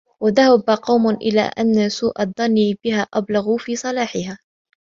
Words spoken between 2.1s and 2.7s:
الظَّنِّ